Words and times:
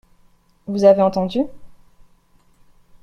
Vous 0.65 0.83
avez 0.85 0.99
entendu? 1.03 1.41